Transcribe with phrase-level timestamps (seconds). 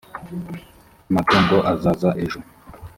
[1.09, 2.39] amatungo azaza ejo